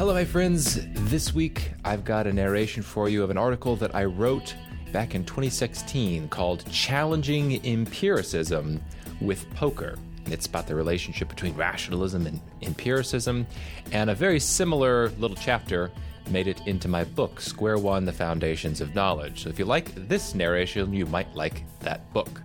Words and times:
Hello, 0.00 0.14
my 0.14 0.24
friends. 0.24 0.78
This 1.10 1.34
week 1.34 1.72
I've 1.84 2.06
got 2.06 2.26
a 2.26 2.32
narration 2.32 2.82
for 2.82 3.10
you 3.10 3.22
of 3.22 3.28
an 3.28 3.36
article 3.36 3.76
that 3.76 3.94
I 3.94 4.04
wrote 4.04 4.54
back 4.92 5.14
in 5.14 5.26
2016 5.26 6.26
called 6.30 6.64
Challenging 6.72 7.62
Empiricism 7.66 8.80
with 9.20 9.44
Poker. 9.50 9.98
It's 10.24 10.46
about 10.46 10.66
the 10.66 10.74
relationship 10.74 11.28
between 11.28 11.54
rationalism 11.54 12.26
and 12.26 12.40
empiricism, 12.62 13.46
and 13.92 14.08
a 14.08 14.14
very 14.14 14.40
similar 14.40 15.10
little 15.18 15.36
chapter 15.36 15.90
made 16.30 16.48
it 16.48 16.66
into 16.66 16.88
my 16.88 17.04
book, 17.04 17.38
Square 17.38 17.80
One 17.80 18.06
The 18.06 18.12
Foundations 18.12 18.80
of 18.80 18.94
Knowledge. 18.94 19.42
So 19.42 19.50
if 19.50 19.58
you 19.58 19.66
like 19.66 19.94
this 20.08 20.34
narration, 20.34 20.94
you 20.94 21.04
might 21.04 21.34
like 21.34 21.64
that 21.80 22.10
book. 22.14 22.40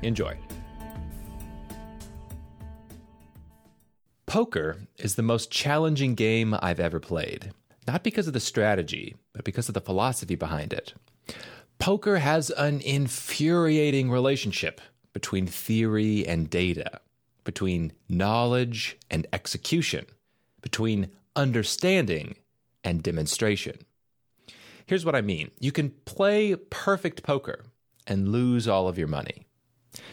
Enjoy. 0.00 0.38
Poker 4.34 4.78
is 4.98 5.14
the 5.14 5.22
most 5.22 5.52
challenging 5.52 6.16
game 6.16 6.56
I've 6.60 6.80
ever 6.80 6.98
played. 6.98 7.52
Not 7.86 8.02
because 8.02 8.26
of 8.26 8.32
the 8.32 8.40
strategy, 8.40 9.14
but 9.32 9.44
because 9.44 9.68
of 9.68 9.74
the 9.74 9.80
philosophy 9.80 10.34
behind 10.34 10.72
it. 10.72 10.92
Poker 11.78 12.16
has 12.16 12.50
an 12.50 12.80
infuriating 12.80 14.10
relationship 14.10 14.80
between 15.12 15.46
theory 15.46 16.26
and 16.26 16.50
data, 16.50 17.00
between 17.44 17.92
knowledge 18.08 18.98
and 19.08 19.24
execution, 19.32 20.04
between 20.62 21.12
understanding 21.36 22.34
and 22.82 23.04
demonstration. 23.04 23.76
Here's 24.86 25.04
what 25.04 25.14
I 25.14 25.20
mean 25.20 25.52
you 25.60 25.70
can 25.70 25.90
play 26.06 26.56
perfect 26.56 27.22
poker 27.22 27.66
and 28.04 28.30
lose 28.30 28.66
all 28.66 28.88
of 28.88 28.98
your 28.98 29.06
money. 29.06 29.43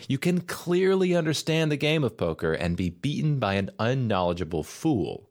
You 0.07 0.17
can 0.17 0.41
clearly 0.41 1.15
understand 1.15 1.71
the 1.71 1.77
game 1.77 2.03
of 2.03 2.17
poker 2.17 2.53
and 2.53 2.77
be 2.77 2.89
beaten 2.89 3.39
by 3.39 3.55
an 3.55 3.69
unknowledgeable 3.79 4.63
fool. 4.63 5.29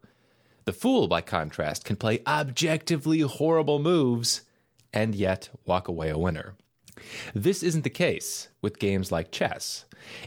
The 0.65 0.73
fool, 0.73 1.09
by 1.09 1.21
contrast, 1.21 1.85
can 1.85 1.97
play 1.97 2.21
objectively 2.27 3.21
horrible 3.21 3.79
moves 3.79 4.43
and 4.93 5.15
yet 5.15 5.49
walk 5.65 5.89
away 5.89 6.11
a 6.11 6.19
winner. 6.19 6.55
This 7.35 7.63
isn't 7.63 7.83
the 7.83 7.91
case 7.91 8.49
with 8.61 8.79
games 8.79 9.11
like 9.11 9.33
chess. 9.33 9.85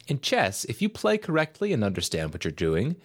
In 0.08 0.20
chess, 0.20 0.66
if 0.66 0.82
you 0.82 0.90
play 0.90 1.18
correctly 1.18 1.74
and 1.74 1.84
understand 1.84 2.34
what 2.34 2.44
you're 2.44 2.52
doing, 2.52 2.96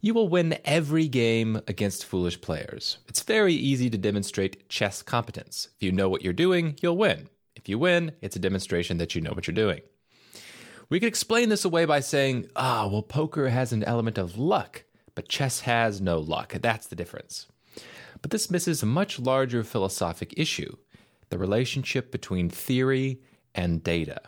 you 0.00 0.14
will 0.14 0.28
win 0.28 0.58
every 0.64 1.08
game 1.08 1.60
against 1.66 2.06
foolish 2.06 2.40
players. 2.40 2.98
It's 3.08 3.22
very 3.22 3.54
easy 3.54 3.90
to 3.90 3.98
demonstrate 3.98 4.68
chess 4.68 5.02
competence. 5.02 5.68
If 5.76 5.82
you 5.82 5.92
know 5.92 6.08
what 6.08 6.22
you're 6.22 6.32
doing, 6.32 6.76
you'll 6.80 6.96
win. 6.96 7.28
If 7.54 7.68
you 7.68 7.78
win, 7.78 8.12
it's 8.22 8.36
a 8.36 8.40
demonstration 8.40 8.96
that 8.98 9.14
you 9.14 9.20
know 9.20 9.32
what 9.32 9.46
you're 9.46 9.54
doing. 9.54 9.82
We 10.90 10.98
could 10.98 11.06
explain 11.06 11.50
this 11.50 11.64
away 11.64 11.84
by 11.84 12.00
saying, 12.00 12.50
ah, 12.56 12.88
well, 12.88 13.02
poker 13.02 13.48
has 13.48 13.72
an 13.72 13.84
element 13.84 14.18
of 14.18 14.36
luck, 14.36 14.82
but 15.14 15.28
chess 15.28 15.60
has 15.60 16.00
no 16.00 16.18
luck. 16.18 16.52
That's 16.60 16.88
the 16.88 16.96
difference. 16.96 17.46
But 18.20 18.32
this 18.32 18.50
misses 18.50 18.82
a 18.82 18.86
much 18.86 19.20
larger 19.20 19.62
philosophic 19.62 20.34
issue 20.36 20.76
the 21.30 21.38
relationship 21.38 22.10
between 22.10 22.50
theory 22.50 23.20
and 23.54 23.84
data, 23.84 24.20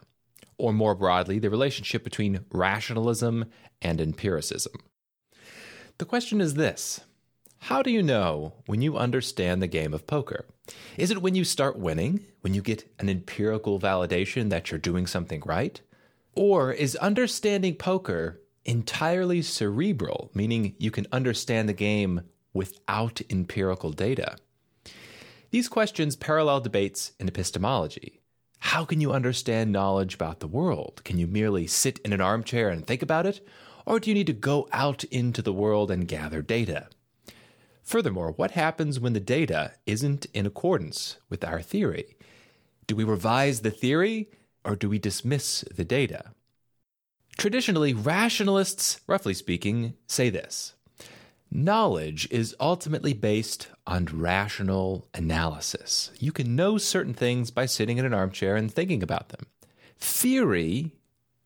or 0.56 0.72
more 0.72 0.94
broadly, 0.94 1.40
the 1.40 1.50
relationship 1.50 2.04
between 2.04 2.44
rationalism 2.52 3.46
and 3.82 4.00
empiricism. 4.00 4.72
The 5.98 6.04
question 6.04 6.40
is 6.40 6.54
this 6.54 7.00
How 7.58 7.82
do 7.82 7.90
you 7.90 8.04
know 8.04 8.52
when 8.66 8.82
you 8.82 8.96
understand 8.96 9.60
the 9.60 9.66
game 9.66 9.92
of 9.92 10.06
poker? 10.06 10.46
Is 10.96 11.10
it 11.10 11.22
when 11.22 11.34
you 11.34 11.42
start 11.42 11.76
winning, 11.76 12.24
when 12.42 12.54
you 12.54 12.62
get 12.62 12.88
an 13.00 13.08
empirical 13.08 13.80
validation 13.80 14.50
that 14.50 14.70
you're 14.70 14.78
doing 14.78 15.08
something 15.08 15.42
right? 15.44 15.80
Or 16.34 16.72
is 16.72 16.96
understanding 16.96 17.74
poker 17.74 18.40
entirely 18.64 19.42
cerebral, 19.42 20.30
meaning 20.34 20.74
you 20.78 20.90
can 20.90 21.06
understand 21.12 21.68
the 21.68 21.74
game 21.74 22.22
without 22.54 23.20
empirical 23.28 23.92
data? 23.92 24.36
These 25.50 25.68
questions 25.68 26.16
parallel 26.16 26.60
debates 26.60 27.12
in 27.20 27.28
epistemology. 27.28 28.20
How 28.58 28.84
can 28.84 29.00
you 29.00 29.12
understand 29.12 29.72
knowledge 29.72 30.14
about 30.14 30.40
the 30.40 30.46
world? 30.46 31.02
Can 31.04 31.18
you 31.18 31.26
merely 31.26 31.66
sit 31.66 31.98
in 31.98 32.12
an 32.12 32.20
armchair 32.20 32.70
and 32.70 32.86
think 32.86 33.02
about 33.02 33.26
it? 33.26 33.46
Or 33.84 34.00
do 34.00 34.08
you 34.08 34.14
need 34.14 34.28
to 34.28 34.32
go 34.32 34.68
out 34.72 35.04
into 35.04 35.42
the 35.42 35.52
world 35.52 35.90
and 35.90 36.08
gather 36.08 36.40
data? 36.40 36.88
Furthermore, 37.82 38.30
what 38.30 38.52
happens 38.52 39.00
when 39.00 39.12
the 39.12 39.20
data 39.20 39.72
isn't 39.84 40.26
in 40.32 40.46
accordance 40.46 41.18
with 41.28 41.44
our 41.44 41.60
theory? 41.60 42.16
Do 42.86 42.94
we 42.94 43.04
revise 43.04 43.60
the 43.60 43.70
theory 43.70 44.30
or 44.64 44.76
do 44.76 44.88
we 44.88 44.98
dismiss 44.98 45.62
the 45.74 45.84
data? 45.84 46.32
Traditionally, 47.38 47.94
rationalists, 47.94 49.00
roughly 49.06 49.34
speaking, 49.34 49.94
say 50.06 50.30
this 50.30 50.74
Knowledge 51.50 52.28
is 52.30 52.56
ultimately 52.60 53.12
based 53.12 53.68
on 53.86 54.06
rational 54.06 55.06
analysis. 55.12 56.10
You 56.18 56.32
can 56.32 56.56
know 56.56 56.78
certain 56.78 57.12
things 57.12 57.50
by 57.50 57.66
sitting 57.66 57.98
in 57.98 58.06
an 58.06 58.14
armchair 58.14 58.56
and 58.56 58.72
thinking 58.72 59.02
about 59.02 59.28
them. 59.28 59.46
Theory 59.98 60.92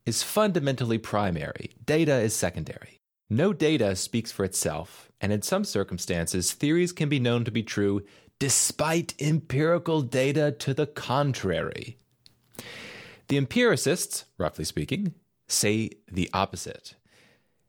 is 0.05 0.23
fundamentally 0.23 0.97
primary, 0.97 1.71
data 1.85 2.15
is 2.19 2.33
secondary. 2.33 3.01
No 3.29 3.51
data 3.51 3.97
speaks 3.97 4.31
for 4.31 4.45
itself, 4.45 5.11
and 5.19 5.33
in 5.33 5.41
some 5.41 5.65
circumstances, 5.65 6.53
theories 6.53 6.93
can 6.93 7.09
be 7.09 7.19
known 7.19 7.43
to 7.43 7.51
be 7.51 7.63
true 7.63 8.05
despite 8.39 9.13
empirical 9.19 10.01
data 10.01 10.51
to 10.51 10.73
the 10.73 10.87
contrary. 10.87 11.97
The 13.27 13.37
empiricists, 13.37 14.25
roughly 14.37 14.63
speaking, 14.63 15.13
say 15.47 15.91
the 16.11 16.29
opposite. 16.33 16.95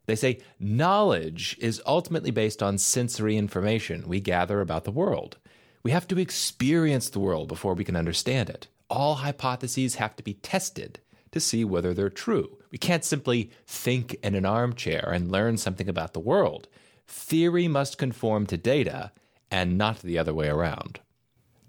They 0.07 0.17
say 0.17 0.41
knowledge 0.59 1.57
is 1.61 1.83
ultimately 1.85 2.31
based 2.31 2.63
on 2.63 2.79
sensory 2.79 3.37
information 3.37 4.09
we 4.09 4.21
gather 4.21 4.61
about 4.61 4.85
the 4.85 4.91
world. 4.91 5.37
We 5.83 5.91
have 5.91 6.09
to 6.09 6.19
experience 6.19 7.11
the 7.11 7.21
world 7.21 7.49
before 7.49 7.75
we 7.75 7.85
can 7.85 7.97
understand 7.97 8.49
it. 8.49 8.69
All 8.89 9.17
hypotheses 9.17 9.97
have 9.97 10.17
to 10.17 10.23
be 10.23 10.35
tested 10.35 11.01
to 11.33 11.41
see 11.41 11.65
whether 11.65 11.93
they're 11.93 12.09
true. 12.09 12.59
We 12.71 12.79
can't 12.79 13.05
simply 13.05 13.51
think 13.67 14.15
in 14.23 14.35
an 14.35 14.47
armchair 14.47 15.11
and 15.13 15.31
learn 15.31 15.59
something 15.59 15.89
about 15.89 16.15
the 16.15 16.21
world. 16.21 16.69
Theory 17.07 17.69
must 17.69 17.99
conform 17.99 18.47
to 18.47 18.57
data 18.57 19.13
and 19.51 19.77
not 19.77 20.01
the 20.01 20.19
other 20.19 20.35
way 20.35 20.49
around. 20.49 21.01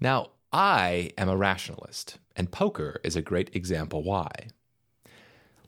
Now, 0.00 0.30
I 0.52 1.12
am 1.18 1.28
a 1.28 1.36
rationalist, 1.36 2.18
and 2.36 2.50
poker 2.50 3.00
is 3.04 3.16
a 3.16 3.22
great 3.22 3.54
example 3.54 4.02
why. 4.02 4.30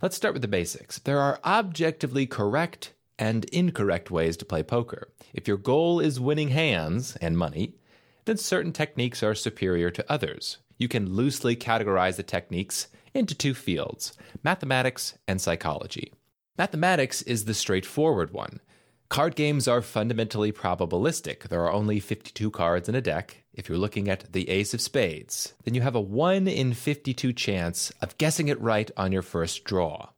Let's 0.01 0.17
start 0.17 0.35
with 0.35 0.43
the 0.43 0.49
basics. 0.49 0.99
There 0.99 1.21
are 1.21 1.39
objectively 1.45 2.27
correct 2.27 2.93
and 3.19 3.45
incorrect 3.47 4.11
ways 4.11 4.37
to 4.39 4.45
play 4.45 4.63
poker. 4.63 5.09
If 5.33 5.47
your 5.47 5.57
goal 5.57 6.01
is 6.01 6.19
winning 6.19 6.49
hands 6.49 7.17
and 7.21 7.39
money, 7.39 7.77
then 8.25 8.37
certain 8.37 8.73
techniques 8.73 9.23
are 9.23 9.35
superior 9.35 9.91
to 9.91 10.13
others. 10.13 10.59
You 10.79 10.89
can 10.89 11.15
loosely 11.15 11.55
categorize 11.55 12.17
the 12.17 12.23
techniques 12.23 12.89
into 13.15 13.35
two 13.35 13.55
fields 13.55 14.15
mathematics 14.43 15.19
and 15.29 15.41
psychology. 15.41 16.13
Mathematics 16.59 17.23
is 17.23 17.45
the 17.45 17.55
straightforward 17.55 18.33
one. 18.33 18.61
Card 19.09 19.37
games 19.37 19.69
are 19.69 19.83
fundamentally 19.83 20.53
probabilistic. 20.53 21.49
There 21.49 21.63
are 21.63 21.73
only 21.73 22.01
52 22.01 22.51
cards 22.51 22.89
in 22.89 22.95
a 22.95 23.01
deck, 23.01 23.42
if 23.55 23.69
you're 23.69 23.79
looking 23.79 24.09
at 24.09 24.33
the 24.33 24.49
ace 24.49 24.73
of 24.73 24.81
spades, 24.81 25.53
then 25.65 25.75
you 25.75 25.83
have 25.83 25.95
a 25.95 26.01
1 26.01 26.49
in 26.49 26.73
52 26.73 27.33
chance 27.33 27.91
of 28.01 28.17
guessing 28.19 28.49
it 28.49 28.61
right 28.61 28.91
on 28.97 29.13
your 29.13 29.23
first 29.23 29.65
draw. 29.65 30.09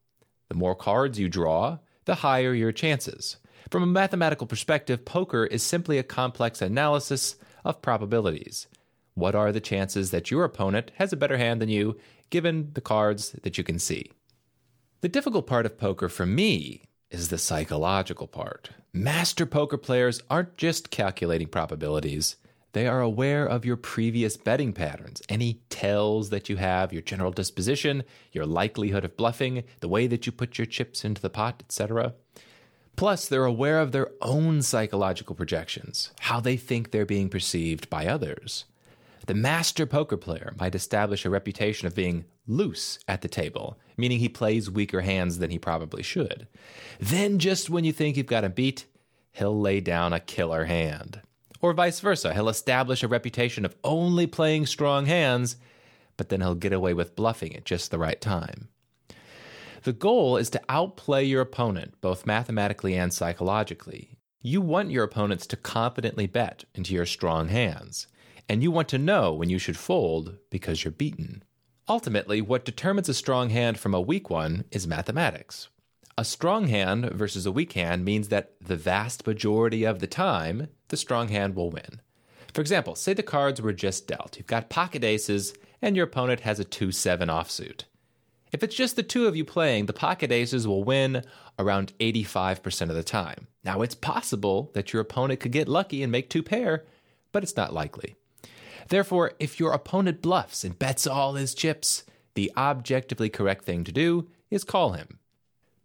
The 0.49 0.55
more 0.55 0.75
cards 0.75 1.19
you 1.19 1.28
draw, 1.28 1.78
the 2.05 2.17
higher 2.17 2.55
your 2.55 2.72
chances. 2.72 3.39
From 3.71 3.83
a 3.83 3.87
mathematical 3.87 4.47
perspective, 4.47 5.05
poker 5.05 5.47
is 5.47 5.62
simply 5.62 5.99
a 5.99 6.05
complex 6.05 6.62
analysis 6.62 7.37
of 7.65 7.83
probabilities. 7.83 8.69
What 9.15 9.34
are 9.34 9.53
the 9.53 9.61
chances 9.61 10.11
that 10.11 10.31
your 10.31 10.45
opponent 10.45 10.93
has 10.97 11.12
a 11.12 11.16
better 11.16 11.39
hand 11.39 11.61
than 11.61 11.69
you, 11.69 11.97
given 12.31 12.71
the 12.75 12.81
cards 12.81 13.33
that 13.43 13.59
you 13.59 13.65
can 13.65 13.78
see? 13.78 14.12
The 15.01 15.09
difficult 15.09 15.47
part 15.47 15.66
of 15.66 15.78
poker 15.78 16.09
for 16.09 16.27
me 16.27 16.83
is 17.11 17.28
the 17.28 17.39
psychological 17.39 18.27
part. 18.27 18.71
Master 18.93 19.47
poker 19.47 19.77
players 19.77 20.21
aren't 20.30 20.57
just 20.57 20.91
calculating 20.91 21.48
probabilities, 21.48 22.37
they 22.74 22.88
are 22.88 23.00
aware 23.00 23.47
of 23.47 23.65
your 23.65 23.76
previous 23.76 24.36
betting 24.36 24.72
patterns, 24.72 25.22
any 25.28 25.60
tells 25.71 26.30
that 26.30 26.48
you 26.48 26.56
have, 26.56 26.92
your 26.92 27.03
general 27.03 27.30
disposition, 27.30 28.03
your 28.32 28.44
likelihood 28.44 29.04
of 29.04 29.16
bluffing, 29.16 29.62
the 29.78 29.88
way 29.88 30.09
that 30.09 30.26
you 30.26 30.32
put 30.32 30.59
your 30.59 30.66
chips 30.66 31.04
into 31.04 31.22
the 31.22 31.30
pot, 31.30 31.62
etc. 31.65 32.15
Plus, 32.97 33.28
they're 33.28 33.44
aware 33.44 33.78
of 33.78 33.92
their 33.92 34.10
own 34.21 34.60
psychological 34.60 35.36
projections, 35.36 36.10
how 36.21 36.41
they 36.41 36.56
think 36.56 36.91
they're 36.91 37.06
being 37.06 37.28
perceived 37.28 37.88
by 37.88 38.06
others. 38.06 38.65
The 39.27 39.34
master 39.34 39.86
poker 39.86 40.16
player 40.16 40.53
might 40.59 40.74
establish 40.74 41.24
a 41.24 41.30
reputation 41.30 41.86
of 41.86 41.94
being 41.94 42.24
loose 42.47 42.98
at 43.06 43.22
the 43.22 43.28
table, 43.28 43.78
meaning 43.97 44.18
he 44.18 44.28
plays 44.28 44.68
weaker 44.68 45.00
hands 45.00 45.38
than 45.38 45.50
he 45.50 45.59
probably 45.60 46.03
should. 46.03 46.48
Then, 46.98 47.38
just 47.38 47.70
when 47.70 47.84
you 47.84 47.92
think 47.92 48.16
you've 48.16 48.27
got 48.27 48.44
him 48.44 48.53
beat, 48.53 48.84
he'll 49.30 49.59
lay 49.59 49.80
down 49.80 50.12
a 50.12 50.18
killer 50.18 50.65
hand 50.65 51.22
or 51.65 51.72
vice 51.72 52.01
versa. 52.01 52.34
He'll 52.34 52.51
establish 52.51 53.03
a 53.03 53.09
reputation 53.09 53.65
of 53.65 53.75
only 53.83 54.27
playing 54.27 54.66
strong 54.66 55.07
hands, 55.07 55.57
but 56.19 56.28
then 56.28 56.43
he'll 56.43 56.55
get 56.55 56.75
away 56.75 56.93
with 56.93 57.16
bluffing 57.16 57.57
at 57.57 57.65
just 57.65 57.91
the 57.91 57.99
right 57.99 58.21
time. 58.21 58.69
The 59.84 59.95
goal 59.95 60.37
is 60.37 60.51
to 60.51 60.61
outplay 60.69 61.25
your 61.25 61.41
opponent, 61.41 61.95
both 62.03 62.27
mathematically 62.27 62.95
and 62.95 63.15
psychologically. 63.15 64.19
You 64.43 64.61
want 64.61 64.91
your 64.91 65.05
opponents 65.05 65.47
to 65.49 65.57
confidently 65.57 66.27
bet 66.27 66.65
into 66.75 66.93
your 66.93 67.07
strong 67.07 67.49
hands, 67.49 68.09
and 68.47 68.63
you 68.63 68.71
want 68.71 68.91
to 68.91 68.99
know 68.99 69.33
when 69.33 69.49
you 69.49 69.59
should 69.59 69.78
fold 69.78 70.37
because 70.51 70.84
you're 70.84 70.93
beaten. 70.93 71.45
Ultimately, 71.89 72.43
what 72.43 72.66
determines 72.66 73.09
a 73.09 73.15
strong 73.15 73.49
hand 73.49 73.78
from 73.78 73.95
a 73.95 74.03
weak 74.03 74.28
one 74.28 74.65
is 74.71 74.87
mathematics. 74.87 75.69
A 76.16 76.25
strong 76.25 76.69
hand 76.69 77.11
versus 77.11 77.45
a 77.45 77.51
weak 77.51 77.72
hand 77.72 78.05
means 78.05 78.28
that 78.28 78.53
the 78.61 78.77
vast 78.77 79.27
majority 79.27 79.83
of 79.83 79.99
the 79.99 80.07
time, 80.07 80.69
the 80.89 80.97
strong 80.97 81.28
hand 81.28 81.57
will 81.57 81.71
win. 81.71 82.01
For 82.53 82.61
example, 82.61 82.95
say 82.95 83.15
the 83.15 83.25
cards 83.25 83.61
were 83.61 83.72
just 83.72 84.07
dealt. 84.07 84.37
You've 84.37 84.47
got 84.47 84.71
pocket 84.71 85.03
aces, 85.03 85.55
and 85.83 85.97
your 85.97 86.05
opponent 86.05 86.41
has 86.41 86.61
a 86.61 86.65
2 86.65 86.93
7 86.93 87.28
offsuit. 87.28 87.83
If 88.53 88.63
it's 88.63 88.77
just 88.77 88.95
the 88.95 89.03
two 89.03 89.27
of 89.27 89.34
you 89.34 89.45
playing, 89.45 89.87
the 89.87 89.93
pocket 89.93 90.31
aces 90.31 90.69
will 90.69 90.84
win 90.84 91.25
around 91.59 91.93
85% 91.99 92.83
of 92.91 92.95
the 92.95 93.03
time. 93.03 93.49
Now, 93.65 93.83
it's 93.83 93.97
possible 93.97 94.71
that 94.75 94.93
your 94.93 95.03
opponent 95.03 95.41
could 95.41 95.51
get 95.51 95.69
lucky 95.69 96.05
and 96.05 96.13
make 96.13 96.31
two 96.31 96.45
pair, 96.45 96.84
but 97.33 97.43
it's 97.43 97.57
not 97.57 97.75
likely. 97.75 98.15
Therefore, 98.89 99.33
if 99.41 99.59
your 99.59 99.72
opponent 99.72 100.22
bluffs 100.22 100.63
and 100.63 100.78
bets 100.78 101.09
all 101.09 101.34
his 101.34 101.55
chips, 101.55 102.05
the 102.34 102.53
objectively 102.57 103.28
correct 103.28 103.65
thing 103.65 103.83
to 103.83 103.91
do 103.91 104.28
is 104.51 104.63
call 104.63 104.93
him. 104.93 105.19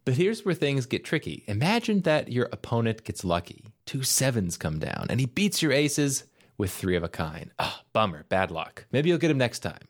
But 0.04 0.14
here's 0.14 0.44
where 0.44 0.54
things 0.54 0.86
get 0.86 1.04
tricky. 1.04 1.44
Imagine 1.46 2.00
that 2.02 2.32
your 2.32 2.48
opponent 2.52 3.04
gets 3.04 3.24
lucky. 3.24 3.64
Two 3.86 4.02
sevens 4.02 4.56
come 4.56 4.78
down, 4.78 5.06
and 5.10 5.20
he 5.20 5.26
beats 5.26 5.62
your 5.62 5.72
aces 5.72 6.24
with 6.56 6.72
three 6.72 6.96
of 6.96 7.02
a 7.02 7.08
kind. 7.08 7.50
Ah, 7.58 7.80
oh, 7.80 7.86
bummer, 7.92 8.24
bad 8.28 8.50
luck. 8.50 8.86
Maybe 8.92 9.08
you'll 9.08 9.18
get 9.18 9.30
him 9.30 9.38
next 9.38 9.60
time. 9.60 9.88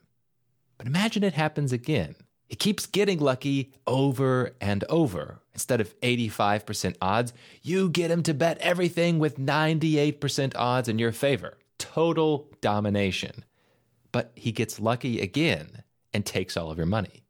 But 0.79 0.87
imagine 0.87 1.23
it 1.23 1.35
happens 1.35 1.73
again. 1.73 2.17
He 2.49 2.57
keeps 2.57 2.87
getting 2.87 3.21
lucky 3.21 3.73
over 3.87 4.57
and 4.61 4.83
over. 4.89 5.41
Instead 5.53 5.81
of 5.81 5.99
85% 6.01 6.97
odds, 7.01 7.33
you 7.63 7.89
get 7.89 8.11
him 8.11 8.25
to 8.25 8.35
bet 8.35 8.59
everything 8.59 9.21
with 9.21 9.39
98% 9.39 10.53
odds 10.56 10.89
in 10.89 10.99
your 10.99 11.13
favor. 11.13 11.59
Total 11.79 12.49
domination. 12.61 13.45
But 14.11 14.33
he 14.35 14.51
gets 14.51 14.81
lucky 14.81 15.21
again 15.21 15.85
and 16.13 16.27
takes 16.27 16.56
all 16.56 16.71
of 16.73 16.79
your 16.79 16.87
money. 16.87 17.23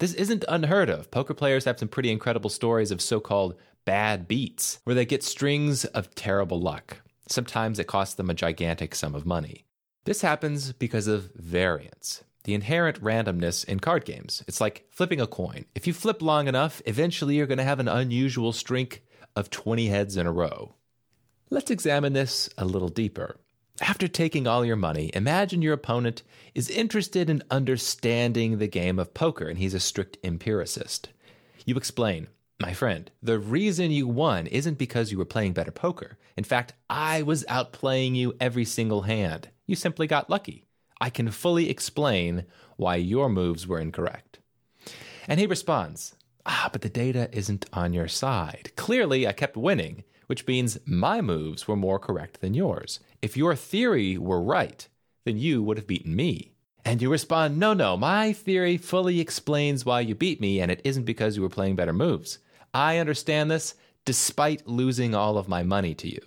This 0.00 0.14
isn't 0.14 0.46
unheard 0.48 0.88
of. 0.88 1.10
Poker 1.10 1.34
players 1.34 1.66
have 1.66 1.78
some 1.78 1.88
pretty 1.88 2.10
incredible 2.10 2.48
stories 2.48 2.90
of 2.90 3.02
so 3.02 3.20
called 3.20 3.54
bad 3.84 4.26
beats, 4.26 4.80
where 4.84 4.94
they 4.94 5.04
get 5.04 5.22
strings 5.22 5.84
of 5.84 6.14
terrible 6.14 6.58
luck. 6.58 7.02
Sometimes 7.28 7.78
it 7.78 7.86
costs 7.86 8.14
them 8.14 8.30
a 8.30 8.34
gigantic 8.34 8.94
sum 8.94 9.14
of 9.14 9.26
money. 9.26 9.66
This 10.04 10.22
happens 10.22 10.72
because 10.72 11.06
of 11.06 11.30
variance 11.34 12.24
the 12.44 12.54
inherent 12.54 12.98
randomness 13.02 13.66
in 13.66 13.78
card 13.78 14.06
games. 14.06 14.42
It's 14.48 14.62
like 14.62 14.86
flipping 14.88 15.20
a 15.20 15.26
coin. 15.26 15.66
If 15.74 15.86
you 15.86 15.92
flip 15.92 16.22
long 16.22 16.48
enough, 16.48 16.80
eventually 16.86 17.36
you're 17.36 17.46
going 17.46 17.58
to 17.58 17.64
have 17.64 17.80
an 17.80 17.86
unusual 17.86 18.54
streak 18.54 19.04
of 19.36 19.50
20 19.50 19.88
heads 19.88 20.16
in 20.16 20.26
a 20.26 20.32
row. 20.32 20.74
Let's 21.50 21.70
examine 21.70 22.14
this 22.14 22.48
a 22.56 22.64
little 22.64 22.88
deeper. 22.88 23.36
After 23.80 24.08
taking 24.08 24.46
all 24.46 24.64
your 24.64 24.76
money, 24.76 25.10
imagine 25.14 25.62
your 25.62 25.72
opponent 25.72 26.22
is 26.54 26.68
interested 26.68 27.30
in 27.30 27.42
understanding 27.50 28.58
the 28.58 28.66
game 28.66 28.98
of 28.98 29.14
poker 29.14 29.48
and 29.48 29.58
he's 29.58 29.72
a 29.72 29.80
strict 29.80 30.18
empiricist. 30.22 31.08
You 31.64 31.76
explain, 31.76 32.28
my 32.60 32.74
friend, 32.74 33.10
the 33.22 33.38
reason 33.38 33.90
you 33.90 34.06
won 34.06 34.46
isn't 34.48 34.76
because 34.76 35.10
you 35.10 35.16
were 35.16 35.24
playing 35.24 35.54
better 35.54 35.70
poker. 35.70 36.18
In 36.36 36.44
fact, 36.44 36.74
I 36.90 37.22
was 37.22 37.44
outplaying 37.44 38.16
you 38.16 38.34
every 38.38 38.66
single 38.66 39.02
hand. 39.02 39.48
You 39.66 39.76
simply 39.76 40.06
got 40.06 40.28
lucky. 40.28 40.66
I 41.00 41.08
can 41.08 41.30
fully 41.30 41.70
explain 41.70 42.44
why 42.76 42.96
your 42.96 43.30
moves 43.30 43.66
were 43.66 43.80
incorrect. 43.80 44.40
And 45.26 45.40
he 45.40 45.46
responds, 45.46 46.14
Ah, 46.44 46.68
but 46.70 46.82
the 46.82 46.90
data 46.90 47.30
isn't 47.32 47.64
on 47.72 47.94
your 47.94 48.08
side. 48.08 48.72
Clearly, 48.76 49.26
I 49.26 49.32
kept 49.32 49.56
winning, 49.56 50.04
which 50.30 50.46
means 50.46 50.78
my 50.86 51.20
moves 51.20 51.66
were 51.66 51.74
more 51.74 51.98
correct 51.98 52.40
than 52.40 52.54
yours. 52.54 53.00
If 53.20 53.36
your 53.36 53.56
theory 53.56 54.16
were 54.16 54.40
right, 54.40 54.86
then 55.24 55.38
you 55.38 55.60
would 55.60 55.76
have 55.76 55.88
beaten 55.88 56.14
me. 56.14 56.52
And 56.84 57.02
you 57.02 57.10
respond, 57.10 57.58
No, 57.58 57.72
no, 57.72 57.96
my 57.96 58.32
theory 58.32 58.76
fully 58.76 59.18
explains 59.18 59.84
why 59.84 60.02
you 60.02 60.14
beat 60.14 60.40
me, 60.40 60.60
and 60.60 60.70
it 60.70 60.82
isn't 60.84 61.02
because 61.02 61.34
you 61.34 61.42
were 61.42 61.48
playing 61.48 61.74
better 61.74 61.92
moves. 61.92 62.38
I 62.72 62.98
understand 62.98 63.50
this 63.50 63.74
despite 64.04 64.68
losing 64.68 65.16
all 65.16 65.36
of 65.36 65.48
my 65.48 65.64
money 65.64 65.96
to 65.96 66.06
you. 66.08 66.22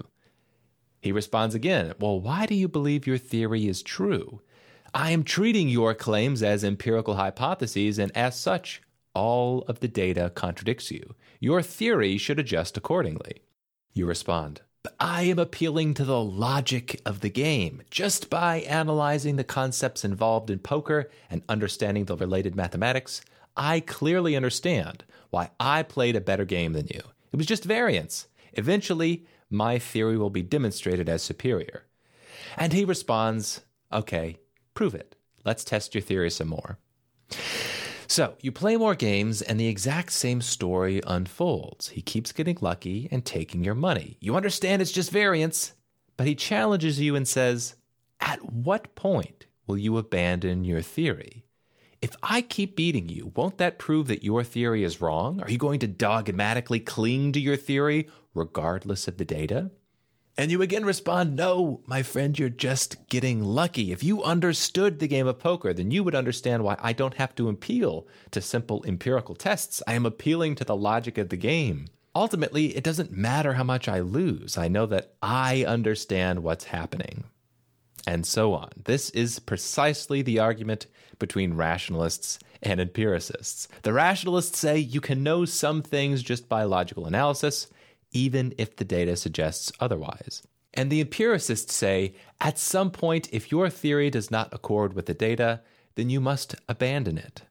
He 0.99 1.13
responds 1.13 1.55
again, 1.55 1.93
Well, 1.97 2.19
why 2.19 2.45
do 2.45 2.55
you 2.55 2.67
believe 2.67 3.07
your 3.07 3.17
theory 3.17 3.69
is 3.69 3.81
true? 3.81 4.41
I 4.93 5.11
am 5.11 5.23
treating 5.23 5.69
your 5.69 5.95
claims 5.95 6.43
as 6.43 6.65
empirical 6.65 7.15
hypotheses, 7.15 7.99
and 7.99 8.11
as 8.17 8.37
such, 8.37 8.81
all 9.15 9.61
of 9.69 9.79
the 9.79 9.87
data 9.87 10.29
contradicts 10.35 10.91
you. 10.91 11.15
Your 11.39 11.61
theory 11.61 12.17
should 12.17 12.37
adjust 12.37 12.75
accordingly. 12.75 13.43
You 13.93 14.05
respond, 14.05 14.61
I 14.99 15.23
am 15.23 15.39
appealing 15.39 15.93
to 15.95 16.05
the 16.05 16.21
logic 16.21 16.99
of 17.05 17.21
the 17.21 17.29
game. 17.29 17.83
Just 17.89 18.29
by 18.29 18.57
analyzing 18.61 19.35
the 19.35 19.43
concepts 19.43 20.03
involved 20.03 20.49
in 20.49 20.59
poker 20.59 21.09
and 21.29 21.41
understanding 21.47 22.05
the 22.05 22.17
related 22.17 22.55
mathematics, 22.55 23.21
I 23.55 23.79
clearly 23.79 24.35
understand 24.35 25.03
why 25.29 25.51
I 25.59 25.83
played 25.83 26.15
a 26.15 26.21
better 26.21 26.45
game 26.45 26.73
than 26.73 26.87
you. 26.87 27.01
It 27.31 27.37
was 27.37 27.45
just 27.45 27.63
variance. 27.63 28.27
Eventually, 28.53 29.25
my 29.49 29.79
theory 29.79 30.17
will 30.17 30.29
be 30.29 30.41
demonstrated 30.41 31.07
as 31.07 31.21
superior. 31.21 31.85
And 32.57 32.73
he 32.73 32.85
responds, 32.85 33.61
Okay, 33.91 34.39
Prove 34.73 34.95
it. 34.95 35.15
Let's 35.45 35.63
test 35.63 35.93
your 35.93 36.01
theory 36.01 36.31
some 36.31 36.47
more. 36.47 36.77
So, 38.13 38.35
you 38.41 38.51
play 38.51 38.77
more 38.77 38.93
games, 38.93 39.41
and 39.41 39.59
the 39.59 39.65
exact 39.65 40.11
same 40.11 40.39
story 40.39 41.01
unfolds. 41.07 41.89
He 41.89 42.03
keeps 42.03 42.31
getting 42.31 42.59
lucky 42.61 43.07
and 43.09 43.25
taking 43.25 43.63
your 43.63 43.73
money. 43.73 44.17
You 44.19 44.35
understand 44.35 44.83
it's 44.83 44.91
just 44.91 45.09
variance, 45.09 45.73
but 46.15 46.27
he 46.27 46.35
challenges 46.35 46.99
you 46.99 47.15
and 47.15 47.27
says, 47.27 47.73
At 48.19 48.53
what 48.53 48.93
point 48.93 49.47
will 49.65 49.79
you 49.79 49.97
abandon 49.97 50.63
your 50.63 50.83
theory? 50.83 51.43
If 52.03 52.15
I 52.21 52.43
keep 52.43 52.75
beating 52.75 53.09
you, 53.09 53.31
won't 53.35 53.57
that 53.57 53.79
prove 53.79 54.05
that 54.09 54.23
your 54.23 54.43
theory 54.43 54.83
is 54.83 55.01
wrong? 55.01 55.41
Are 55.41 55.49
you 55.49 55.57
going 55.57 55.79
to 55.79 55.87
dogmatically 55.87 56.81
cling 56.81 57.31
to 57.31 57.39
your 57.39 57.57
theory 57.57 58.09
regardless 58.35 59.07
of 59.07 59.17
the 59.17 59.25
data? 59.25 59.71
And 60.35 60.49
you 60.49 60.63
again 60.63 60.83
respond, 60.83 61.35
No, 61.35 61.81
my 61.85 62.01
friend, 62.01 62.37
you're 62.37 62.49
just 62.49 63.07
getting 63.07 63.43
lucky. 63.43 63.91
If 63.91 64.03
you 64.03 64.23
understood 64.23 64.97
the 64.97 65.07
game 65.07 65.27
of 65.27 65.37
poker, 65.37 65.73
then 65.73 65.91
you 65.91 66.03
would 66.03 66.15
understand 66.15 66.63
why 66.63 66.75
I 66.79 66.91
don't 66.91 67.13
have 67.15 67.35
to 67.35 67.49
appeal 67.49 68.07
to 68.31 68.41
simple 68.41 68.83
empirical 68.87 69.35
tests. 69.35 69.83
I 69.87 69.93
am 69.93 70.07
appealing 70.07 70.55
to 70.55 70.63
the 70.63 70.75
logic 70.75 71.19
of 71.19 71.29
the 71.29 71.37
game. 71.37 71.87
Ultimately, 72.15 72.75
it 72.75 72.83
doesn't 72.83 73.11
matter 73.11 73.53
how 73.53 73.63
much 73.63 73.87
I 73.87 73.99
lose. 73.99 74.57
I 74.57 74.67
know 74.67 74.87
that 74.87 75.13
I 75.21 75.65
understand 75.65 76.41
what's 76.41 76.65
happening. 76.65 77.25
And 78.07 78.25
so 78.25 78.53
on. 78.53 78.69
This 78.83 79.11
is 79.11 79.39
precisely 79.39 80.21
the 80.21 80.39
argument 80.39 80.87
between 81.19 81.53
rationalists 81.53 82.39
and 82.61 82.79
empiricists. 82.79 83.67
The 83.83 83.93
rationalists 83.93 84.57
say 84.57 84.77
you 84.77 84.99
can 84.99 85.23
know 85.23 85.45
some 85.45 85.81
things 85.81 86.23
just 86.23 86.49
by 86.49 86.63
logical 86.63 87.05
analysis 87.05 87.67
even 88.13 88.53
if 88.57 88.75
the 88.75 88.85
data 88.85 89.15
suggests 89.15 89.71
otherwise. 89.79 90.43
And 90.73 90.91
the 90.91 91.01
empiricists 91.01 91.73
say 91.73 92.15
at 92.39 92.57
some 92.57 92.89
point, 92.89 93.29
if 93.31 93.51
your 93.51 93.69
theory 93.69 94.09
does 94.09 94.31
not 94.31 94.53
accord 94.53 94.93
with 94.93 95.05
the 95.05 95.13
data, 95.13 95.61
then 95.95 96.09
you 96.09 96.19
must 96.19 96.55
abandon 96.67 97.17
it. 97.17 97.43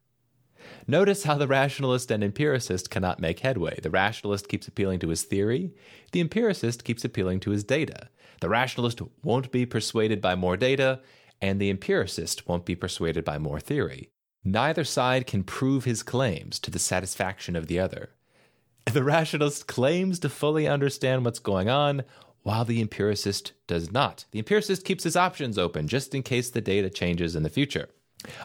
Notice 0.87 1.25
how 1.25 1.37
the 1.37 1.47
rationalist 1.47 2.11
and 2.11 2.25
empiricist 2.25 2.91
cannot 2.91 3.21
make 3.21 3.41
headway. 3.41 3.79
The 3.81 3.91
rationalist 3.91 4.49
keeps 4.49 4.67
appealing 4.67 4.99
to 5.01 5.09
his 5.09 5.23
theory, 5.23 5.75
the 6.11 6.21
empiricist 6.21 6.85
keeps 6.85 7.05
appealing 7.05 7.41
to 7.41 7.51
his 7.51 7.63
data. 7.63 8.09
The 8.41 8.49
rationalist 8.49 9.01
won't 9.23 9.53
be 9.53 9.65
persuaded 9.65 10.21
by 10.21 10.35
more 10.35 10.57
data, 10.57 11.01
and 11.41 11.61
the 11.61 11.71
empiricist 11.71 12.49
won't 12.49 12.65
be 12.65 12.75
persuaded 12.75 13.25
by 13.25 13.39
more 13.39 13.61
theory. 13.61 14.09
Neither 14.45 14.83
side 14.83 15.29
can 15.29 15.45
prove 15.45 15.85
his 15.85 16.03
claims 16.03 16.59
to 16.61 16.71
the 16.71 16.81
satisfaction 16.81 17.55
of 17.55 17.69
the 17.69 17.79
other. 17.79 18.11
The 18.87 19.05
rationalist 19.05 19.67
claims 19.67 20.19
to 20.21 20.29
fully 20.29 20.67
understand 20.69 21.25
what's 21.25 21.39
going 21.39 21.69
on, 21.69 22.03
while 22.43 22.65
the 22.65 22.81
empiricist 22.81 23.53
does 23.67 23.93
not. 23.93 24.25
The 24.33 24.41
empiricist 24.41 24.85
keeps 24.85 25.05
his 25.05 25.17
options 25.17 25.57
open 25.57 25.89
just 25.89 26.15
in 26.15 26.23
case 26.23 26.51
the 26.51 26.61
data 26.61 26.91
changes 26.91 27.37
in 27.37 27.43
the 27.43 27.51
future. 27.51 27.89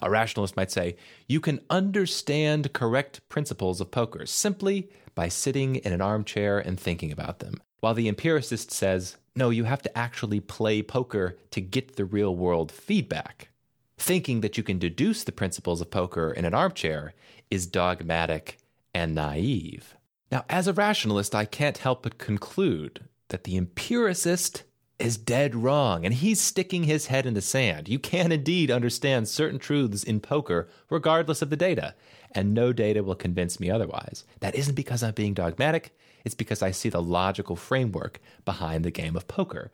A 0.01 0.09
rationalist 0.09 0.55
might 0.55 0.71
say, 0.71 0.95
you 1.27 1.39
can 1.39 1.59
understand 1.69 2.73
correct 2.73 3.27
principles 3.29 3.81
of 3.81 3.91
poker 3.91 4.25
simply 4.25 4.89
by 5.15 5.27
sitting 5.27 5.77
in 5.77 5.93
an 5.93 6.01
armchair 6.01 6.59
and 6.59 6.79
thinking 6.79 7.11
about 7.11 7.39
them. 7.39 7.61
While 7.79 7.93
the 7.93 8.07
empiricist 8.07 8.71
says, 8.71 9.17
no, 9.35 9.49
you 9.49 9.65
have 9.65 9.81
to 9.83 9.97
actually 9.97 10.39
play 10.39 10.81
poker 10.81 11.37
to 11.51 11.61
get 11.61 11.95
the 11.95 12.05
real 12.05 12.35
world 12.35 12.71
feedback. 12.71 13.49
Thinking 13.97 14.41
that 14.41 14.57
you 14.57 14.63
can 14.63 14.79
deduce 14.79 15.23
the 15.23 15.31
principles 15.31 15.81
of 15.81 15.91
poker 15.91 16.31
in 16.31 16.45
an 16.45 16.53
armchair 16.53 17.13
is 17.51 17.67
dogmatic 17.67 18.57
and 18.93 19.13
naive. 19.13 19.95
Now, 20.31 20.43
as 20.49 20.67
a 20.67 20.73
rationalist, 20.73 21.33
I 21.33 21.45
can't 21.45 21.77
help 21.77 22.03
but 22.03 22.17
conclude 22.17 23.05
that 23.29 23.43
the 23.43 23.57
empiricist 23.57 24.63
is 24.99 25.15
dead 25.17 25.55
wrong 25.55 26.05
and 26.05 26.13
he's 26.13 26.41
sticking 26.41 26.83
his 26.83 27.05
head 27.05 27.25
in 27.25 27.33
the 27.33 27.41
sand. 27.41 27.87
You 27.87 27.99
can 27.99 28.31
indeed 28.31 28.71
understand 28.71 29.27
certain 29.27 29.59
truths 29.59 30.03
in 30.03 30.19
poker 30.19 30.67
regardless 30.89 31.41
of 31.41 31.49
the 31.49 31.55
data, 31.55 31.93
and 32.31 32.53
no 32.53 32.73
data 32.73 33.03
will 33.03 33.15
convince 33.15 33.59
me 33.59 33.69
otherwise. 33.69 34.25
That 34.39 34.55
isn't 34.55 34.75
because 34.75 35.03
I'm 35.03 35.13
being 35.13 35.33
dogmatic, 35.33 35.95
It's 36.27 36.35
because 36.35 36.61
I 36.61 36.71
see 36.71 36.89
the 36.89 37.01
logical 37.01 37.55
framework 37.55 38.19
behind 38.43 38.83
the 38.83 38.91
game 38.91 39.15
of 39.15 39.29
poker. 39.29 39.71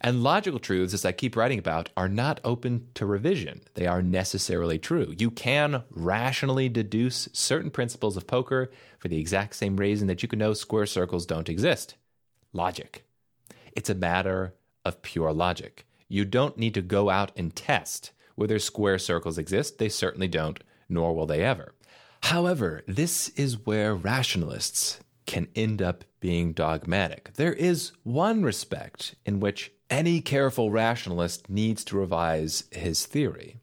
And 0.00 0.22
logical 0.22 0.58
truths, 0.58 0.94
as 0.94 1.04
I 1.04 1.12
keep 1.12 1.36
writing 1.36 1.58
about, 1.58 1.88
are 1.96 2.08
not 2.08 2.40
open 2.44 2.88
to 2.94 3.06
revision. 3.06 3.62
They 3.74 3.86
are 3.86 4.02
necessarily 4.02 4.78
true. 4.78 5.14
You 5.18 5.30
can 5.30 5.84
rationally 5.90 6.68
deduce 6.68 7.28
certain 7.32 7.70
principles 7.70 8.16
of 8.16 8.26
poker 8.26 8.70
for 8.98 9.08
the 9.08 9.18
exact 9.18 9.54
same 9.56 9.76
reason 9.76 10.06
that 10.08 10.22
you 10.22 10.28
can 10.28 10.38
know 10.38 10.52
square 10.54 10.86
circles 10.86 11.26
don't 11.26 11.48
exist 11.48 11.94
logic. 12.52 13.04
It's 13.72 13.90
a 13.90 13.94
matter 13.94 14.54
of 14.84 15.02
pure 15.02 15.32
logic. 15.32 15.86
You 16.08 16.24
don't 16.24 16.56
need 16.56 16.74
to 16.74 16.82
go 16.82 17.10
out 17.10 17.32
and 17.36 17.54
test 17.54 18.12
whether 18.36 18.58
square 18.58 18.98
circles 18.98 19.38
exist. 19.38 19.78
They 19.78 19.88
certainly 19.88 20.28
don't, 20.28 20.62
nor 20.88 21.14
will 21.14 21.26
they 21.26 21.42
ever. 21.42 21.74
However, 22.22 22.82
this 22.86 23.28
is 23.30 23.66
where 23.66 23.94
rationalists 23.94 25.00
can 25.26 25.48
end 25.54 25.80
up 25.80 26.04
being 26.20 26.52
dogmatic. 26.52 27.32
There 27.34 27.52
is 27.52 27.92
one 28.02 28.42
respect 28.42 29.14
in 29.24 29.40
which 29.40 29.72
any 29.90 30.20
careful 30.20 30.70
rationalist 30.70 31.48
needs 31.50 31.84
to 31.84 31.96
revise 31.96 32.64
his 32.70 33.06
theory. 33.06 33.58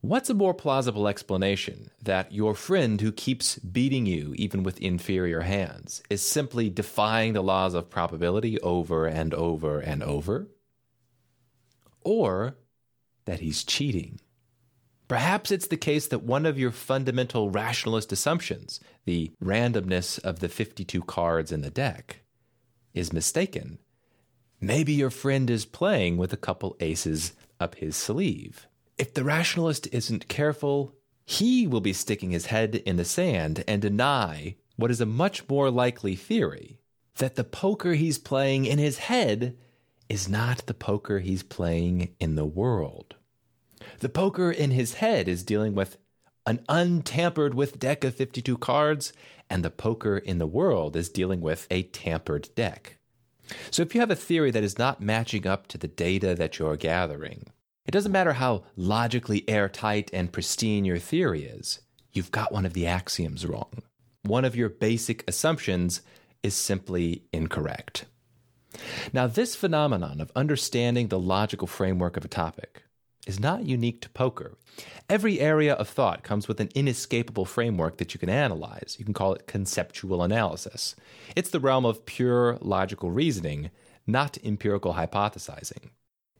What's 0.00 0.30
a 0.30 0.34
more 0.34 0.54
plausible 0.54 1.08
explanation 1.08 1.90
that 2.00 2.30
your 2.30 2.54
friend 2.54 3.00
who 3.00 3.10
keeps 3.10 3.58
beating 3.58 4.06
you, 4.06 4.34
even 4.36 4.62
with 4.62 4.80
inferior 4.80 5.40
hands, 5.40 6.02
is 6.08 6.22
simply 6.22 6.70
defying 6.70 7.32
the 7.32 7.42
laws 7.42 7.74
of 7.74 7.90
probability 7.90 8.60
over 8.60 9.06
and 9.06 9.34
over 9.34 9.80
and 9.80 10.04
over? 10.04 10.46
Or 12.02 12.56
that 13.24 13.40
he's 13.40 13.64
cheating? 13.64 14.20
Perhaps 15.08 15.52
it's 15.52 15.68
the 15.68 15.76
case 15.76 16.08
that 16.08 16.24
one 16.24 16.46
of 16.46 16.58
your 16.58 16.72
fundamental 16.72 17.50
rationalist 17.50 18.10
assumptions, 18.10 18.80
the 19.04 19.30
randomness 19.42 20.18
of 20.24 20.40
the 20.40 20.48
52 20.48 21.00
cards 21.02 21.52
in 21.52 21.60
the 21.60 21.70
deck, 21.70 22.20
is 22.92 23.12
mistaken. 23.12 23.78
Maybe 24.60 24.92
your 24.92 25.10
friend 25.10 25.48
is 25.48 25.64
playing 25.64 26.16
with 26.16 26.32
a 26.32 26.38
couple 26.38 26.76
aces 26.80 27.34
up 27.60 27.76
his 27.76 27.94
sleeve. 27.94 28.66
If 28.98 29.14
the 29.14 29.22
rationalist 29.22 29.86
isn't 29.92 30.28
careful, 30.28 30.94
he 31.24 31.66
will 31.66 31.80
be 31.80 31.92
sticking 31.92 32.30
his 32.30 32.46
head 32.46 32.76
in 32.76 32.96
the 32.96 33.04
sand 33.04 33.62
and 33.68 33.82
deny 33.82 34.56
what 34.76 34.90
is 34.90 35.00
a 35.00 35.06
much 35.06 35.48
more 35.48 35.70
likely 35.70 36.16
theory 36.16 36.78
that 37.16 37.36
the 37.36 37.44
poker 37.44 37.94
he's 37.94 38.18
playing 38.18 38.66
in 38.66 38.78
his 38.78 38.98
head 38.98 39.56
is 40.08 40.28
not 40.28 40.66
the 40.66 40.74
poker 40.74 41.18
he's 41.18 41.42
playing 41.42 42.14
in 42.20 42.34
the 42.34 42.44
world. 42.44 43.16
The 44.00 44.08
poker 44.08 44.50
in 44.50 44.70
his 44.70 44.94
head 44.94 45.28
is 45.28 45.42
dealing 45.42 45.74
with 45.74 45.98
an 46.46 46.64
untampered 46.68 47.54
with 47.54 47.78
deck 47.78 48.04
of 48.04 48.14
52 48.14 48.56
cards, 48.58 49.12
and 49.50 49.64
the 49.64 49.70
poker 49.70 50.16
in 50.16 50.38
the 50.38 50.46
world 50.46 50.96
is 50.96 51.08
dealing 51.08 51.40
with 51.40 51.66
a 51.70 51.82
tampered 51.82 52.48
deck. 52.54 52.98
So 53.70 53.82
if 53.82 53.94
you 53.94 54.00
have 54.00 54.10
a 54.10 54.16
theory 54.16 54.50
that 54.50 54.64
is 54.64 54.78
not 54.78 55.00
matching 55.00 55.46
up 55.46 55.66
to 55.68 55.78
the 55.78 55.88
data 55.88 56.34
that 56.34 56.58
you're 56.58 56.76
gathering, 56.76 57.46
it 57.84 57.92
doesn't 57.92 58.12
matter 58.12 58.34
how 58.34 58.64
logically 58.76 59.48
airtight 59.48 60.10
and 60.12 60.32
pristine 60.32 60.84
your 60.84 60.98
theory 60.98 61.44
is, 61.44 61.80
you've 62.12 62.32
got 62.32 62.52
one 62.52 62.66
of 62.66 62.72
the 62.72 62.86
axioms 62.86 63.46
wrong. 63.46 63.82
One 64.22 64.44
of 64.44 64.56
your 64.56 64.68
basic 64.68 65.28
assumptions 65.28 66.00
is 66.42 66.54
simply 66.54 67.24
incorrect. 67.32 68.06
Now, 69.12 69.26
this 69.26 69.54
phenomenon 69.54 70.20
of 70.20 70.32
understanding 70.34 71.08
the 71.08 71.18
logical 71.18 71.68
framework 71.68 72.16
of 72.16 72.24
a 72.24 72.28
topic 72.28 72.82
is 73.26 73.40
not 73.40 73.66
unique 73.66 74.00
to 74.00 74.08
poker. 74.10 74.56
Every 75.08 75.40
area 75.40 75.74
of 75.74 75.88
thought 75.88 76.22
comes 76.22 76.48
with 76.48 76.60
an 76.60 76.70
inescapable 76.74 77.44
framework 77.44 77.98
that 77.98 78.14
you 78.14 78.20
can 78.20 78.28
analyze. 78.28 78.96
You 78.98 79.04
can 79.04 79.14
call 79.14 79.34
it 79.34 79.46
conceptual 79.46 80.22
analysis. 80.22 80.94
It's 81.34 81.50
the 81.50 81.60
realm 81.60 81.84
of 81.84 82.06
pure 82.06 82.58
logical 82.60 83.10
reasoning, 83.10 83.70
not 84.06 84.38
empirical 84.44 84.94
hypothesizing. 84.94 85.90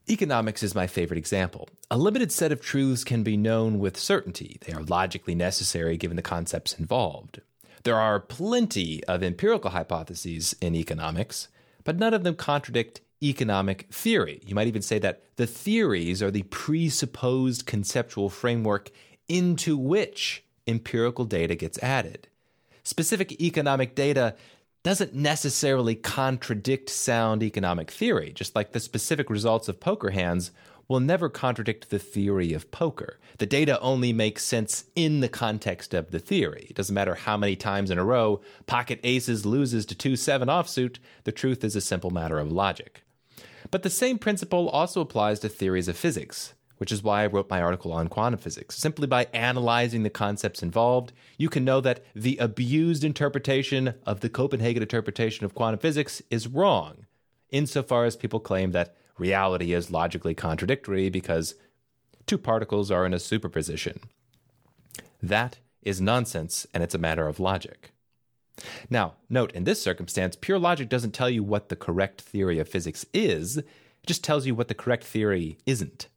Economics 0.08 0.62
is 0.62 0.74
my 0.74 0.86
favorite 0.86 1.18
example. 1.18 1.68
A 1.90 1.98
limited 1.98 2.30
set 2.30 2.52
of 2.52 2.60
truths 2.60 3.02
can 3.02 3.24
be 3.24 3.36
known 3.36 3.80
with 3.80 3.96
certainty. 3.96 4.58
They 4.64 4.72
are 4.72 4.82
logically 4.82 5.34
necessary 5.34 5.96
given 5.96 6.16
the 6.16 6.22
concepts 6.22 6.74
involved. 6.74 7.40
There 7.82 7.96
are 7.96 8.20
plenty 8.20 9.02
of 9.04 9.22
empirical 9.22 9.70
hypotheses 9.70 10.54
in 10.60 10.76
economics, 10.76 11.48
but 11.82 11.98
none 11.98 12.14
of 12.14 12.22
them 12.22 12.36
contradict 12.36 13.00
economic 13.23 13.87
theory. 13.92 14.40
You 14.46 14.54
might 14.54 14.66
even 14.66 14.82
say 14.82 14.99
that 14.99 15.23
the 15.37 15.46
theories 15.46 16.23
are 16.23 16.30
the 16.30 16.42
presupposed 16.44 17.66
conceptual 17.66 18.28
framework 18.28 18.90
into 19.28 19.76
which 19.76 20.44
empirical 20.66 21.25
data 21.25 21.54
gets 21.54 21.78
added. 21.82 22.28
Specific 22.82 23.40
economic 23.40 23.94
data 23.94 24.37
doesn't 24.82 25.14
necessarily 25.14 25.96
contradict 25.96 26.88
sound 26.88 27.42
economic 27.42 27.90
theory, 27.90 28.32
just 28.32 28.54
like 28.54 28.73
the 28.73 28.78
specific 28.78 29.28
results 29.28 29.68
of 29.68 29.80
poker 29.80 30.11
hands 30.11 30.52
will 30.88 31.00
never 31.00 31.28
contradict 31.28 31.90
the 31.90 31.99
theory 31.99 32.52
of 32.52 32.70
poker. 32.70 33.18
The 33.38 33.46
data 33.46 33.80
only 33.80 34.12
makes 34.12 34.44
sense 34.44 34.85
in 34.94 35.20
the 35.20 35.28
context 35.28 35.92
of 35.92 36.11
the 36.11 36.20
theory. 36.20 36.66
It 36.70 36.76
doesn't 36.76 36.94
matter 36.94 37.16
how 37.16 37.37
many 37.37 37.56
times 37.56 37.90
in 37.90 37.99
a 37.99 38.04
row 38.04 38.40
pocket 38.66 39.00
aces 39.02 39.44
loses 39.44 39.85
to 39.87 39.94
2 39.94 40.16
7 40.16 40.49
offsuit, 40.49 40.99
the 41.25 41.32
truth 41.32 41.64
is 41.64 41.75
a 41.75 41.80
simple 41.80 42.11
matter 42.11 42.38
of 42.38 42.52
logic. 42.52 43.02
But 43.70 43.82
the 43.82 43.90
same 43.90 44.18
principle 44.18 44.68
also 44.68 45.00
applies 45.00 45.40
to 45.40 45.49
theories 45.49 45.88
of 45.88 45.96
physics, 45.96 46.54
which 46.78 46.92
is 46.92 47.02
why 47.02 47.23
I 47.23 47.26
wrote 47.26 47.50
my 47.50 47.61
article 47.61 47.92
on 47.92 48.08
quantum 48.08 48.38
physics. 48.38 48.76
Simply 48.76 49.06
by 49.06 49.26
analyzing 49.32 50.02
the 50.02 50.11
concepts 50.11 50.62
involved, 50.62 51.12
you 51.38 51.49
can 51.49 51.64
know 51.64 51.80
that 51.80 52.04
the 52.14 52.37
abused 52.38 53.04
interpretation 53.04 53.94
of 54.04 54.20
the 54.20 54.28
Copenhagen 54.28 54.82
interpretation 54.82 55.44
of 55.44 55.54
quantum 55.54 55.80
physics 55.80 56.23
is 56.30 56.49
wrong, 56.49 57.06
insofar 57.50 58.04
as 58.04 58.16
people 58.16 58.40
claim 58.40 58.73
that 58.73 58.94
reality 59.18 59.73
is 59.73 59.90
logically 59.90 60.35
contradictory 60.35 61.08
because 61.08 61.54
two 62.26 62.38
particles 62.38 62.90
are 62.90 63.06
in 63.06 63.14
a 63.14 63.18
superposition. 63.18 64.00
That 65.23 65.58
is 65.82 66.00
nonsense, 66.00 66.66
and 66.75 66.82
it's 66.82 66.94
a 66.94 66.99
matter 66.99 67.26
of 67.26 67.40
logic. 67.40 67.92
Now, 68.88 69.14
note 69.28 69.52
in 69.52 69.64
this 69.64 69.82
circumstance, 69.82 70.36
pure 70.36 70.58
logic 70.58 70.88
doesn't 70.88 71.12
tell 71.12 71.30
you 71.30 71.42
what 71.42 71.68
the 71.68 71.76
correct 71.76 72.22
theory 72.22 72.58
of 72.58 72.68
physics 72.68 73.04
is, 73.12 73.58
it 73.58 73.66
just 74.06 74.25
tells 74.25 74.46
you 74.46 74.54
what 74.54 74.68
the 74.68 74.75
correct 74.75 75.04
theory 75.04 75.58
isn't. 75.66 76.08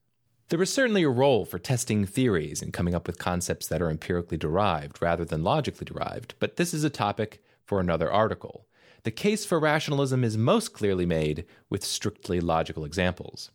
There 0.50 0.62
is 0.62 0.74
certainly 0.74 1.03
a 1.03 1.10
role 1.10 1.46
for 1.46 1.60
testing 1.60 2.05
theories 2.05 2.62
and 2.62 2.74
coming 2.74 2.96
up 2.96 3.05
with 3.05 3.19
concepts 3.19 3.67
that 3.67 3.81
are 3.81 3.91
empirically 3.91 4.38
derived 4.38 5.01
rather 5.01 5.24
than 5.24 5.43
logically 5.43 5.86
derived, 5.86 6.34
but 6.39 6.55
this 6.55 6.74
is 6.74 6.84
a 6.84 6.89
topic 6.89 7.43
for 7.65 7.79
another 7.79 8.12
article. 8.12 8.65
The 9.03 9.12
case 9.12 9.46
for 9.46 9.60
rationalism 9.60 10.24
is 10.24 10.38
most 10.38 10.74
clearly 10.74 11.05
made 11.05 11.46
with 11.69 11.86
strictly 11.86 12.39
logical 12.39 12.84
examples. 12.84 13.51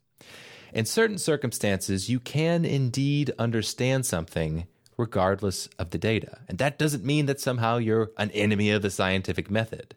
In 0.72 0.84
certain 0.84 1.18
circumstances, 1.18 2.08
you 2.08 2.20
can 2.20 2.64
indeed 2.64 3.32
understand 3.38 4.06
something 4.06 4.66
regardless 4.96 5.68
of 5.78 5.90
the 5.90 5.98
data. 5.98 6.38
And 6.48 6.58
that 6.58 6.78
doesn't 6.78 7.04
mean 7.04 7.26
that 7.26 7.40
somehow 7.40 7.78
you're 7.78 8.10
an 8.18 8.30
enemy 8.30 8.70
of 8.70 8.82
the 8.82 8.90
scientific 8.90 9.50
method. 9.50 9.94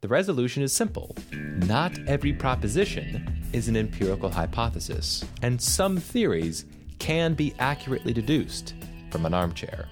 The 0.00 0.08
resolution 0.08 0.62
is 0.62 0.72
simple. 0.72 1.14
Not 1.32 1.98
every 2.06 2.32
proposition 2.32 3.44
is 3.52 3.68
an 3.68 3.76
empirical 3.76 4.30
hypothesis, 4.30 5.24
and 5.42 5.60
some 5.60 5.98
theories 5.98 6.64
can 6.98 7.34
be 7.34 7.54
accurately 7.58 8.12
deduced 8.12 8.74
from 9.10 9.26
an 9.26 9.34
armchair. 9.34 9.88